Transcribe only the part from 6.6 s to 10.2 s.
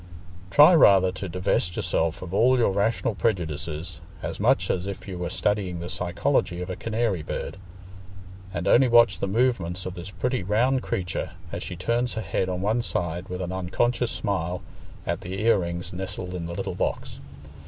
a canary bird, and only watch the movements of this